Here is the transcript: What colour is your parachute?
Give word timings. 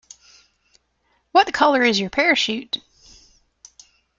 What 1.31 1.53
colour 1.53 1.83
is 1.83 1.99
your 1.99 2.09
parachute? 2.09 2.79